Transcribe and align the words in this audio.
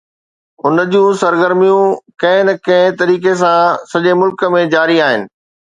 ان 0.65 0.77
جون 0.93 1.11
سرگرميون 1.21 1.85
ڪنهن 2.23 2.45
نه 2.49 2.53
ڪنهن 2.69 2.97
طريقي 3.03 3.33
سان 3.43 3.61
سڄي 3.93 4.19
ملڪ 4.25 4.49
۾ 4.57 4.67
جاري 4.77 5.01
آهن. 5.11 5.33